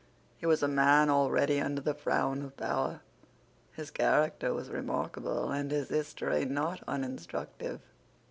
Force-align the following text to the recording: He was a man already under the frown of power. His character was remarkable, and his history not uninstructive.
He 0.39 0.47
was 0.47 0.63
a 0.63 0.67
man 0.67 1.11
already 1.11 1.61
under 1.61 1.79
the 1.79 1.93
frown 1.93 2.41
of 2.41 2.57
power. 2.57 3.01
His 3.73 3.91
character 3.91 4.51
was 4.51 4.71
remarkable, 4.71 5.51
and 5.51 5.69
his 5.69 5.89
history 5.89 6.43
not 6.43 6.81
uninstructive. 6.87 7.81